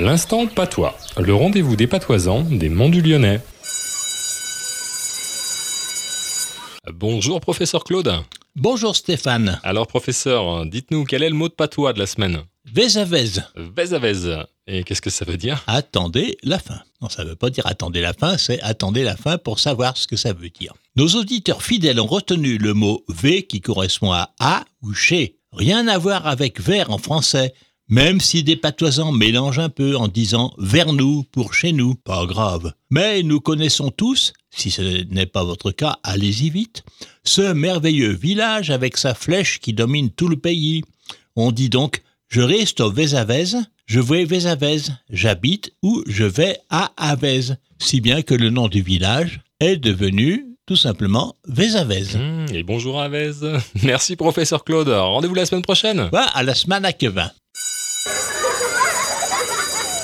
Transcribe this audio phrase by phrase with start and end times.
[0.00, 3.42] L'instant patois, le rendez-vous des patoisans des Monts du Lyonnais.
[6.90, 8.10] Bonjour professeur Claude.
[8.56, 9.60] Bonjour Stéphane.
[9.62, 12.36] Alors professeur, dites-nous quel est le mot de patois de la semaine?
[12.96, 13.04] À
[13.98, 14.38] vez.
[14.66, 15.62] Et qu'est-ce que ça veut dire?
[15.66, 16.80] Attendez la fin.
[17.02, 19.98] Non, ça ne veut pas dire attendez la fin, c'est attendez la fin pour savoir
[19.98, 20.72] ce que ça veut dire.
[20.96, 25.36] Nos auditeurs fidèles ont retenu le mot V qui correspond à à ou chez.
[25.52, 27.52] Rien à voir avec vers en français,
[27.90, 32.24] même si des patoisans mélangent un peu en disant vers nous pour chez nous, pas
[32.24, 32.72] grave.
[32.88, 36.84] Mais nous connaissons tous, si ce n'est pas votre cas, allez-y vite,
[37.24, 40.82] ce merveilleux village avec sa flèche qui domine tout le pays.
[41.34, 46.92] On dit donc je reste au Vézavez, je vais Vézavez, j'habite ou je vais à
[46.96, 47.40] Avez,
[47.80, 52.16] si bien que le nom du village est devenu tout simplement Vézavez.
[52.16, 53.32] Mmh, et bonjour à Vez.
[53.82, 54.88] Merci professeur Claude.
[54.88, 56.08] Rendez-vous la semaine prochaine.
[56.12, 57.32] À la semaine à Quevin.
[58.72, 59.99] ハハハハ!